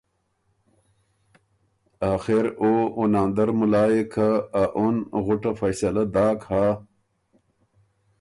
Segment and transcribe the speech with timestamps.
[2.13, 4.27] آخر او او ناندر ملا يې که
[4.61, 6.67] اَ اُن غُټه فیصله داک هۀ